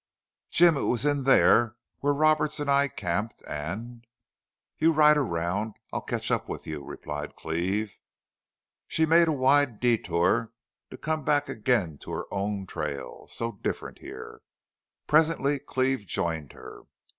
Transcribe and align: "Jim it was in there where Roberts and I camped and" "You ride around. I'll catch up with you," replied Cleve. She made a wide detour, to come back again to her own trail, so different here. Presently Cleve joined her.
"Jim 0.49 0.77
it 0.77 0.81
was 0.89 1.05
in 1.05 1.25
there 1.25 1.75
where 1.99 2.11
Roberts 2.11 2.59
and 2.59 2.71
I 2.71 2.87
camped 2.87 3.43
and" 3.45 4.07
"You 4.79 4.91
ride 4.93 5.15
around. 5.15 5.75
I'll 5.93 6.01
catch 6.01 6.31
up 6.31 6.49
with 6.49 6.65
you," 6.65 6.83
replied 6.83 7.35
Cleve. 7.35 7.99
She 8.87 9.05
made 9.05 9.27
a 9.27 9.31
wide 9.31 9.79
detour, 9.79 10.53
to 10.89 10.97
come 10.97 11.23
back 11.23 11.49
again 11.49 11.99
to 11.99 12.09
her 12.13 12.25
own 12.33 12.65
trail, 12.65 13.27
so 13.29 13.51
different 13.61 13.99
here. 13.99 14.41
Presently 15.05 15.59
Cleve 15.59 16.07
joined 16.07 16.53
her. 16.53 16.81